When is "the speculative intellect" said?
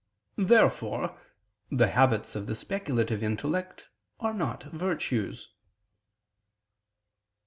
2.47-3.85